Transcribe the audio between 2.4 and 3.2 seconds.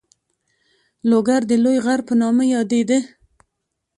یادېده.